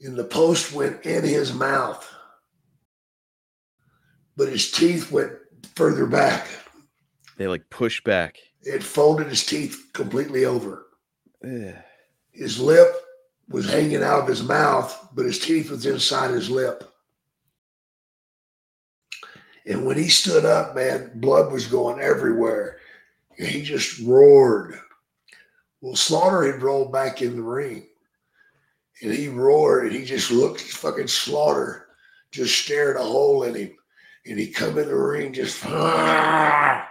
[0.00, 2.08] And the post went in his mouth.
[4.36, 5.32] But his teeth went
[5.74, 6.46] further back.
[7.36, 8.36] They like push back.
[8.62, 10.86] It folded his teeth completely over.
[11.44, 11.74] Ugh.
[12.30, 12.94] His lip
[13.48, 16.90] was hanging out of his mouth, but his teeth was inside his lip.
[19.66, 22.78] And when he stood up, man, blood was going everywhere.
[23.38, 24.78] And he just roared.
[25.80, 27.86] Well, Slaughter had rolled back in the ring.
[29.02, 31.88] And he roared and he just looked at fucking Slaughter,
[32.30, 33.74] just stared a hole in him.
[34.26, 36.86] And he come in the ring just and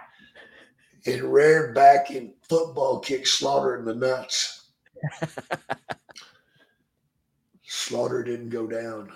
[1.06, 4.68] reared back and football kicked Slaughter in the nuts.
[7.74, 9.10] Slaughter didn't go down.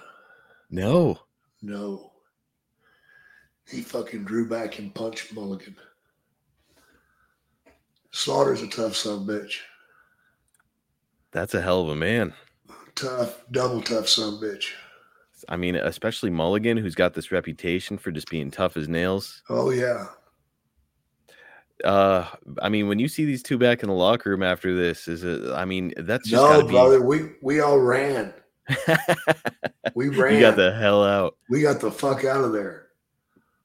[0.69, 1.17] No.
[1.63, 2.11] No.
[3.71, 5.77] He fucking drew back and punched Mulligan.
[8.11, 9.59] Slaughter's a tough son of a bitch.
[11.31, 12.35] That's a hell of a man.
[12.97, 14.73] Tough, double tough son of a bitch.
[15.49, 19.43] I mean, especially Mulligan, who's got this reputation for just being tough as nails.
[19.49, 20.07] Oh yeah.
[21.85, 22.27] Uh,
[22.61, 25.23] I mean, when you see these two back in the locker room after this, is
[25.23, 25.49] it?
[25.53, 26.73] I mean, that's just No, gotta be.
[26.73, 28.35] brother, we we all ran.
[29.95, 30.35] we ran.
[30.35, 31.37] You got the hell out.
[31.49, 32.87] we got the fuck out of there.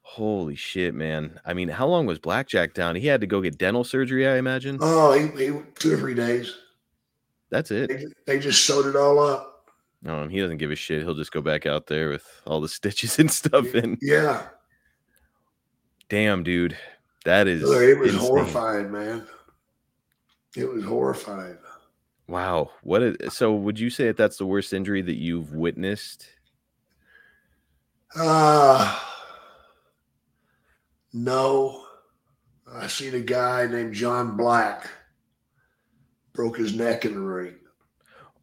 [0.01, 1.39] Holy shit, man!
[1.43, 2.95] I mean, how long was Blackjack down?
[2.95, 4.77] He had to go get dental surgery, I imagine.
[4.79, 6.55] Oh, he, he two or three days.
[7.49, 7.89] That's it.
[7.89, 9.71] They, they just sewed it all up.
[10.05, 11.01] Oh, no, he doesn't give a shit.
[11.01, 13.97] He'll just go back out there with all the stitches and stuff in.
[14.01, 14.47] Yeah.
[16.09, 16.77] Damn, dude,
[17.25, 17.63] that is.
[17.63, 18.27] Look, it was insane.
[18.27, 19.25] horrifying, man.
[20.55, 21.57] It was horrifying.
[22.27, 23.03] Wow, what?
[23.03, 26.27] Is, so, would you say that that's the worst injury that you've witnessed?
[28.15, 28.99] Uh
[31.11, 31.85] no.
[32.71, 34.89] I seen a guy named John Black
[36.33, 37.55] broke his neck in the ring.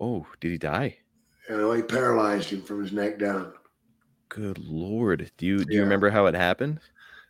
[0.01, 0.99] Oh, did he die?
[1.49, 3.53] And he paralyzed him from his neck down.
[4.29, 5.31] Good lord.
[5.37, 6.79] Do you do you remember how it happened?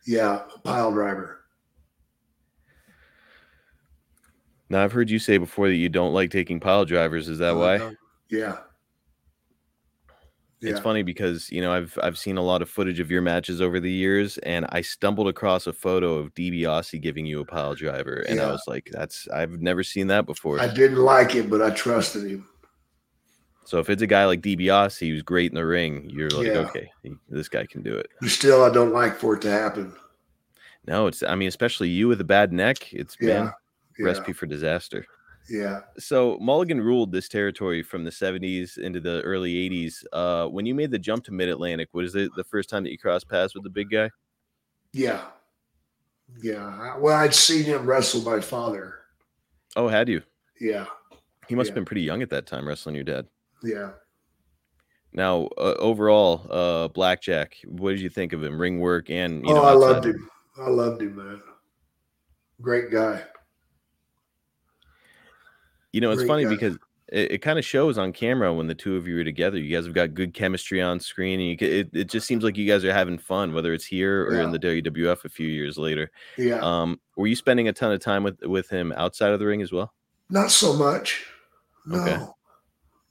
[0.05, 1.40] Yeah, a pile driver.
[4.71, 7.27] Now I've heard you say before that you don't like taking pile drivers.
[7.27, 7.75] Is that why?
[7.75, 7.91] Uh,
[8.29, 8.59] yeah.
[10.61, 13.59] It's funny because you know I've I've seen a lot of footage of your matches
[13.59, 17.75] over the years, and I stumbled across a photo of DiBiase giving you a pile
[17.75, 21.49] driver, and I was like, "That's I've never seen that before." I didn't like it,
[21.49, 22.47] but I trusted him.
[23.65, 26.59] so if it's a guy like DiBiase who's great in the ring, you're like, Yeah.
[26.59, 26.89] "Okay,
[27.27, 29.93] this guy can do it." Still, I don't like for it to happen.
[30.85, 33.51] No, it's I mean, especially you with a bad neck, it's Yeah, been
[33.97, 34.05] yeah.
[34.05, 35.05] recipe for disaster.
[35.49, 35.81] Yeah.
[35.97, 40.03] So Mulligan ruled this territory from the 70s into the early 80s.
[40.13, 42.91] Uh, when you made the jump to Mid Atlantic, was it the first time that
[42.91, 44.09] you crossed paths with the big guy?
[44.93, 45.21] Yeah.
[46.41, 46.97] Yeah.
[46.97, 48.99] Well, I'd seen him wrestle my father.
[49.75, 50.21] Oh, had you?
[50.59, 50.85] Yeah.
[51.47, 51.71] He must Yeah.
[51.71, 53.27] have been pretty young at that time wrestling your dad.
[53.63, 53.91] Yeah.
[55.13, 58.59] Now, uh, overall, uh, Blackjack, what did you think of him?
[58.59, 60.29] Ring work and you oh, know, I loved him.
[60.57, 61.41] I loved him, man.
[62.61, 63.23] Great guy.
[65.93, 66.49] You know, it's Great funny guy.
[66.51, 66.75] because
[67.11, 69.57] it, it kind of shows on camera when the two of you are together.
[69.57, 72.57] You guys have got good chemistry on screen, and you, it it just seems like
[72.57, 75.77] you guys are having fun, whether it's here or in the WWF a few years
[75.77, 76.09] later.
[76.37, 76.59] Yeah.
[76.61, 79.61] Um, were you spending a ton of time with with him outside of the ring
[79.61, 79.93] as well?
[80.29, 81.25] Not so much.
[81.85, 82.01] No.
[82.01, 82.25] Okay.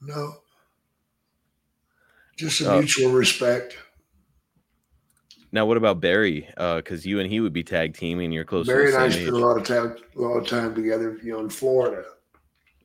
[0.01, 0.33] No.
[2.37, 2.79] Just a Oh.
[2.79, 3.77] mutual respect.
[5.51, 6.47] Now, what about Barry?
[6.57, 8.31] Because you and he would be tag teaming.
[8.31, 8.65] You're close.
[8.67, 11.41] Barry and I spent a lot of time, a lot of time together, you know,
[11.41, 12.05] in Florida.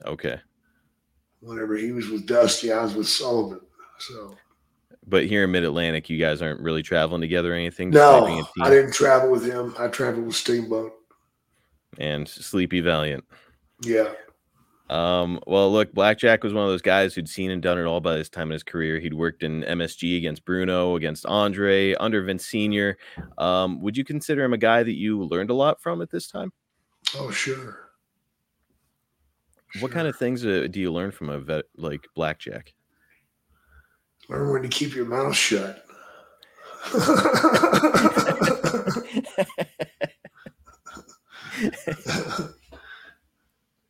[0.04, 0.38] Okay.
[1.40, 3.60] Whenever he was with Dusty, I was with Sullivan.
[3.98, 4.36] So
[5.06, 7.90] But here in Mid Atlantic, you guys aren't really traveling together or anything.
[7.90, 9.74] no, I didn't travel with him.
[9.78, 10.92] I traveled with Steamboat.
[11.98, 13.24] And Sleepy Valiant.
[13.82, 14.12] Yeah.
[14.88, 18.00] Um, well, look, Blackjack was one of those guys who'd seen and done it all
[18.00, 19.00] by this time in his career.
[19.00, 22.96] He'd worked in MSG against Bruno, against Andre, under Vince Senior.
[23.38, 26.28] Um, would you consider him a guy that you learned a lot from at this
[26.28, 26.52] time?
[27.16, 27.85] Oh, sure.
[29.80, 32.74] What kind of things uh, do you learn from a vet like Blackjack?
[34.28, 35.84] Learn when to keep your mouth shut.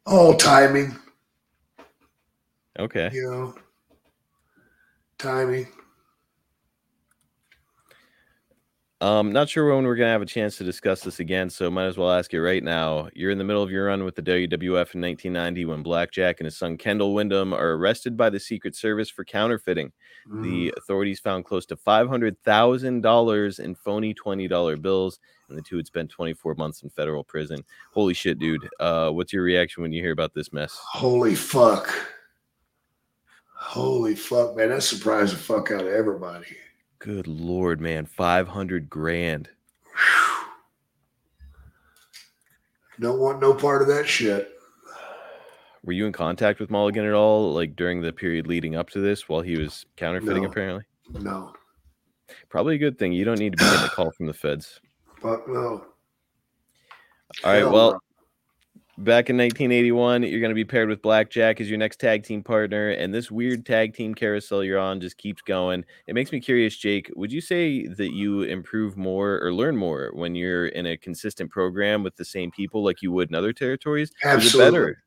[0.07, 0.97] All timing,
[2.78, 3.11] Okay.
[3.12, 3.55] you know.
[5.18, 5.66] Timing.
[9.07, 11.85] Um, not sure when we're gonna have a chance to discuss this again, so might
[11.85, 13.09] as well ask it right now.
[13.15, 16.45] You're in the middle of your run with the WWF in 1990 when Blackjack and
[16.47, 19.93] his son Kendall Windham are arrested by the Secret Service for counterfeiting.
[20.43, 25.57] The authorities found close to five hundred thousand dollars in phony twenty dollar bills, and
[25.57, 27.63] the two had spent 24 months in federal prison.
[27.95, 28.69] Holy shit, dude!
[28.81, 30.77] Uh, what's your reaction when you hear about this mess?
[30.83, 31.95] Holy fuck.
[33.55, 34.71] Holy fuck, man.
[34.71, 36.57] That surprised the fuck out of everybody.
[36.99, 39.51] Good lord, man, 500 grand.
[42.99, 44.53] Don't want no part of that shit.
[45.85, 49.01] Were you in contact with Mulligan at all, like during the period leading up to
[49.01, 50.43] this, while he was counterfeiting?
[50.43, 50.49] No.
[50.49, 51.53] Apparently, No.
[52.49, 53.13] probably a good thing.
[53.13, 54.81] You don't need to be getting a call from the feds.
[55.21, 55.85] Fuck no.
[57.45, 57.59] All right.
[57.59, 58.01] Hell Well, no.
[58.99, 62.43] Back in 1981, you're going to be paired with Blackjack as your next tag team
[62.43, 65.85] partner, and this weird tag team carousel you're on just keeps going.
[66.07, 67.11] It makes me curious, Jake.
[67.15, 71.51] Would you say that you improve more or learn more when you're in a consistent
[71.51, 74.11] program with the same people like you would in other territories?
[74.11, 74.71] Is it Absolutely.
[74.73, 75.03] better?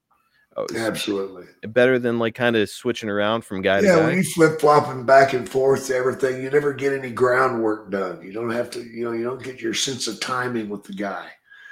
[0.58, 1.46] Oh, Absolutely.
[1.68, 4.06] better than like kind of switching around from guy to Yeah, guy?
[4.08, 8.22] when you flip flopping back and forth to everything, you never get any groundwork done.
[8.22, 10.94] You don't have to, you know, you don't get your sense of timing with the
[10.94, 11.30] guy.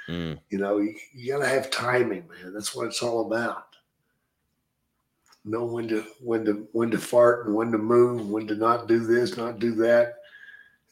[0.08, 0.38] Mm.
[0.48, 2.52] You know, you, you gotta have timing, man.
[2.54, 3.64] That's what it's all about.
[5.44, 8.86] Know when to when to when to fart and when to move, when to not
[8.86, 10.16] do this, not do that,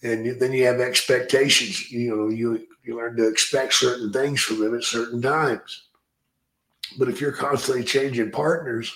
[0.02, 1.90] and then you have expectations.
[1.90, 5.88] You know, you you learn to expect certain things from them at certain times.
[6.98, 8.94] But if you're constantly changing partners,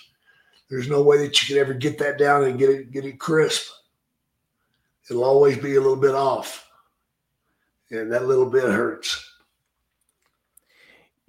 [0.69, 3.19] there's no way that you can ever get that down and get it get it
[3.19, 3.71] crisp.
[5.09, 6.69] It'll always be a little bit off,
[7.91, 9.30] and that little bit hurts.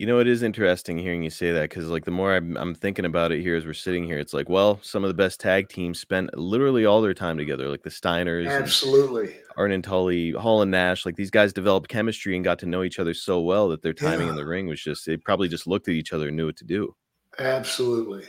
[0.01, 2.73] You know, it is interesting hearing you say that because, like, the more I'm, I'm
[2.73, 5.39] thinking about it here as we're sitting here, it's like, well, some of the best
[5.39, 9.35] tag teams spent literally all their time together, like the Steiners, Absolutely.
[9.57, 11.05] Arn and Tully, Hall and Nash.
[11.05, 13.93] Like, these guys developed chemistry and got to know each other so well that their
[13.93, 16.47] timing in the ring was just, they probably just looked at each other and knew
[16.47, 16.95] what to do.
[17.37, 18.23] Absolutely.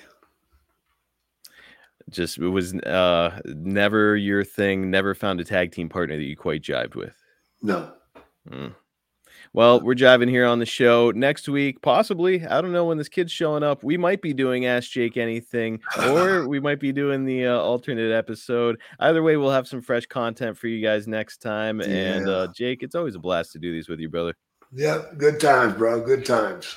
[2.11, 6.37] Just, it was uh, never your thing, never found a tag team partner that you
[6.37, 7.16] quite jived with.
[7.62, 7.95] No.
[8.51, 8.75] Mm.
[9.55, 12.46] Well, we're jiving here on the show next week, possibly.
[12.46, 13.84] I don't know when this kid's showing up.
[13.84, 18.12] We might be doing Ask Jake Anything, or we might be doing the uh, alternate
[18.12, 18.80] episode.
[18.98, 21.82] Either way, we'll have some fresh content for you guys next time.
[21.82, 24.34] And uh, Jake, it's always a blast to do these with you, brother.
[24.74, 25.18] Yep.
[25.18, 26.00] Good times, bro.
[26.00, 26.74] Good times.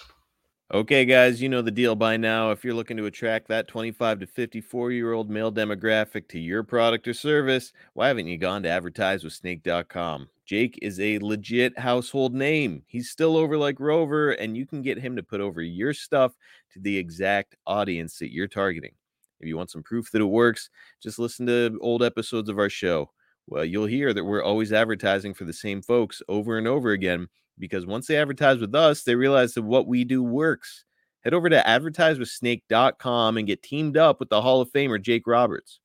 [0.73, 2.49] Okay, guys, you know the deal by now.
[2.49, 6.63] If you're looking to attract that 25 to 54 year old male demographic to your
[6.63, 10.27] product or service, why haven't you gone to advertise with snake.com?
[10.43, 12.81] Jake is a legit household name.
[12.87, 16.33] He's still over like Rover, and you can get him to put over your stuff
[16.73, 18.93] to the exact audience that you're targeting.
[19.39, 22.71] If you want some proof that it works, just listen to old episodes of our
[22.71, 23.11] show.
[23.45, 27.27] Well, you'll hear that we're always advertising for the same folks over and over again
[27.57, 30.85] because once they advertise with us, they realize that what we do works.
[31.23, 35.79] Head over to advertisewithsnake.com and get teamed up with the Hall of Famer Jake Roberts.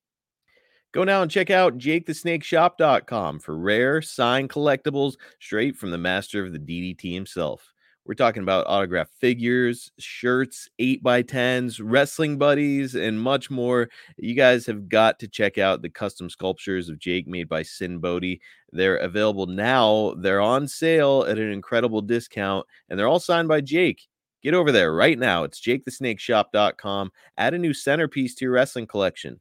[0.92, 6.52] Go now and check out jakethesnakeshop.com for rare signed collectibles straight from the master of
[6.52, 7.72] the DDT himself.
[8.06, 13.88] We're talking about autographed figures, shirts, 8 by 10s wrestling buddies, and much more.
[14.16, 17.98] You guys have got to check out the custom sculptures of Jake made by Sinn
[17.98, 18.40] Bodhi.
[18.72, 20.14] They're available now.
[20.16, 24.08] They're on sale at an incredible discount, and they're all signed by Jake.
[24.42, 25.44] Get over there right now.
[25.44, 27.12] It's jakethesnakeshop.com.
[27.36, 29.40] Add a new centerpiece to your wrestling collection.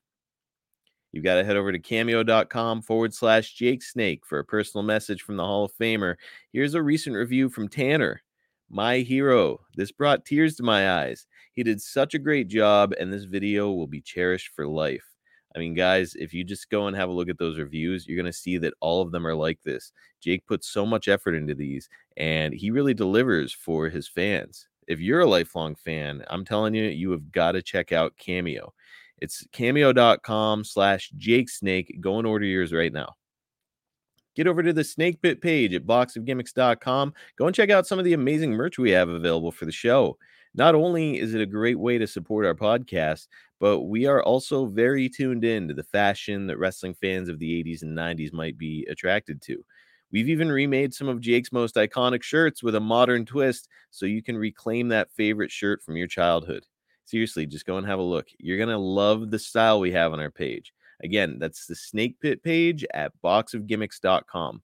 [1.11, 5.23] You've got to head over to cameo.com forward slash Jake Snake for a personal message
[5.23, 6.15] from the Hall of Famer.
[6.53, 8.21] Here's a recent review from Tanner.
[8.69, 9.61] My hero.
[9.75, 11.25] This brought tears to my eyes.
[11.53, 15.05] He did such a great job, and this video will be cherished for life.
[15.55, 18.15] I mean, guys, if you just go and have a look at those reviews, you're
[18.15, 19.91] going to see that all of them are like this.
[20.21, 24.67] Jake puts so much effort into these, and he really delivers for his fans.
[24.87, 28.73] if you're a lifelong fan, I'm telling you, you have got to check out Cameo.
[29.19, 31.97] It's cameo.com slash Jake Snake.
[32.01, 33.15] Go and order yours right now.
[34.39, 37.13] Get over to the Snake Pit page at boxofgimmicks.com.
[37.35, 40.17] Go and check out some of the amazing merch we have available for the show.
[40.55, 43.27] Not only is it a great way to support our podcast,
[43.59, 47.61] but we are also very tuned in to the fashion that wrestling fans of the
[47.61, 49.61] 80s and 90s might be attracted to.
[50.09, 54.23] We've even remade some of Jake's most iconic shirts with a modern twist so you
[54.23, 56.63] can reclaim that favorite shirt from your childhood.
[57.03, 58.27] Seriously, just go and have a look.
[58.37, 60.71] You're going to love the style we have on our page.
[61.03, 64.61] Again, that's the Snake Pit page at boxofgimmicks.com.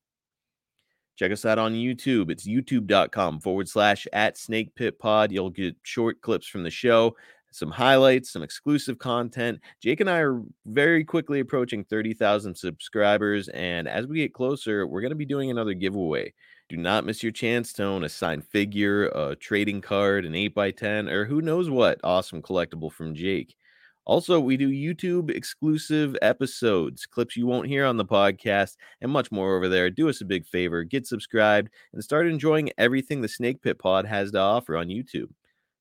[1.15, 2.29] Check us out on YouTube.
[2.29, 5.31] It's youtube.com forward slash at Snake Pit Pod.
[5.31, 7.15] You'll get short clips from the show,
[7.51, 9.61] some highlights, some exclusive content.
[9.81, 13.47] Jake and I are very quickly approaching 30,000 subscribers.
[13.49, 16.33] And as we get closer, we're going to be doing another giveaway.
[16.67, 21.09] Do not miss your chance to own a signed figure, a trading card, an 8x10,
[21.09, 23.55] or who knows what awesome collectible from Jake.
[24.05, 29.31] Also, we do YouTube exclusive episodes, clips you won't hear on the podcast, and much
[29.31, 29.89] more over there.
[29.89, 34.05] Do us a big favor, get subscribed, and start enjoying everything the Snake Pit Pod
[34.05, 35.29] has to offer on YouTube.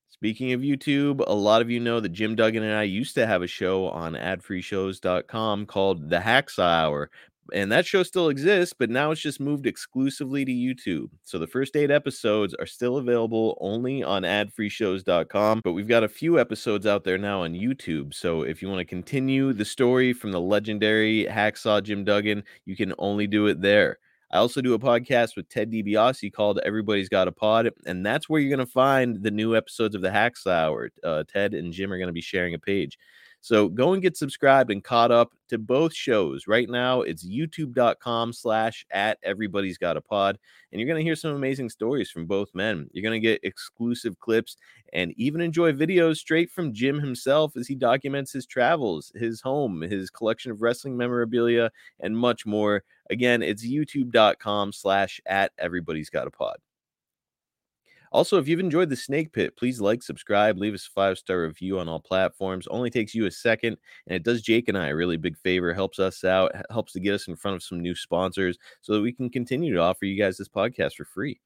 [0.08, 3.26] Speaking of YouTube, a lot of you know that Jim Duggan and I used to
[3.26, 7.10] have a show on adfreeshows.com called The Hacksaw Hour,
[7.52, 11.10] and that show still exists, but now it's just moved exclusively to YouTube.
[11.22, 16.08] So the first eight episodes are still available only on adfreeshows.com, but we've got a
[16.08, 18.14] few episodes out there now on YouTube.
[18.14, 22.76] So if you want to continue the story from the legendary hacksaw Jim Duggan, you
[22.76, 23.98] can only do it there.
[24.30, 28.28] I also do a podcast with Ted DiBiase called Everybody's Got a Pod, and that's
[28.28, 30.90] where you're going to find the new episodes of the Hacksaw Hour.
[31.04, 32.98] Uh, Ted and Jim are going to be sharing a page.
[33.44, 36.46] So go and get subscribed and caught up to both shows.
[36.46, 40.38] Right now, it's youtube.com slash at everybody's got a pod.
[40.72, 42.88] And you're going to hear some amazing stories from both men.
[42.92, 44.56] You're going to get exclusive clips
[44.94, 49.82] and even enjoy videos straight from Jim himself as he documents his travels, his home,
[49.82, 51.70] his collection of wrestling memorabilia,
[52.00, 52.82] and much more.
[53.10, 56.56] Again, it's youtube.com slash at everybody's got a pod.
[58.14, 61.42] Also, if you've enjoyed the Snake Pit, please like, subscribe, leave us a five star
[61.42, 62.68] review on all platforms.
[62.68, 65.74] Only takes you a second, and it does Jake and I a really big favor.
[65.74, 69.00] Helps us out, helps to get us in front of some new sponsors so that
[69.00, 71.40] we can continue to offer you guys this podcast for free.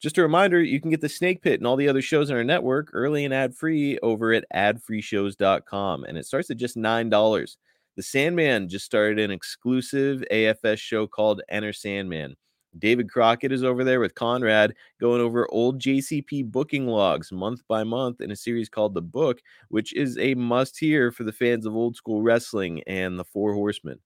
[0.00, 2.36] Just a reminder, you can get the Snake Pit and all the other shows on
[2.36, 7.56] our network early and ad free over at adfreeshows.com, and it starts at just $9.
[7.96, 12.36] The Sandman just started an exclusive AFS show called Enter Sandman.
[12.76, 17.84] David Crockett is over there with Conrad going over old JCP booking logs month by
[17.84, 21.66] month in a series called The Book, which is a must hear for the fans
[21.66, 23.98] of old school wrestling and the Four Horsemen.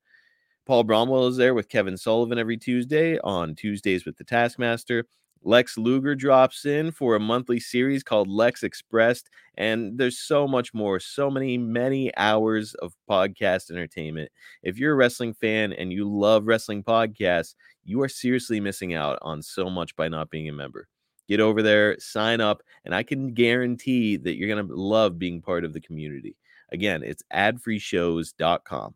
[0.64, 5.06] Paul Bromwell is there with Kevin Sullivan every Tuesday on Tuesdays with the Taskmaster.
[5.44, 9.28] Lex Luger drops in for a monthly series called Lex Expressed.
[9.56, 14.30] And there's so much more, so many, many hours of podcast entertainment.
[14.62, 19.18] If you're a wrestling fan and you love wrestling podcasts, you are seriously missing out
[19.22, 20.88] on so much by not being a member.
[21.28, 25.40] Get over there, sign up, and I can guarantee that you're going to love being
[25.40, 26.36] part of the community.
[26.70, 28.94] Again, it's adfreeshows.com.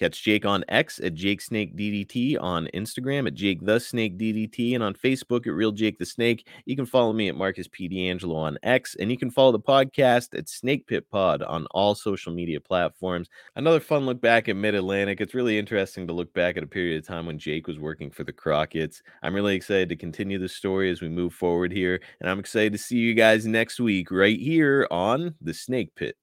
[0.00, 4.74] Catch Jake on X at Jake Snake DDT, on Instagram at Jake the Snake DDT,
[4.74, 6.48] and on Facebook at Real Jake the Snake.
[6.64, 7.86] You can follow me at Marcus P.
[7.86, 11.94] D'Angelo on X, and you can follow the podcast at Snake Pit Pod on all
[11.94, 13.28] social media platforms.
[13.56, 15.20] Another fun look back at Mid Atlantic.
[15.20, 18.10] It's really interesting to look back at a period of time when Jake was working
[18.10, 19.02] for the Crockett's.
[19.22, 22.72] I'm really excited to continue the story as we move forward here, and I'm excited
[22.72, 26.16] to see you guys next week right here on the Snake Pit.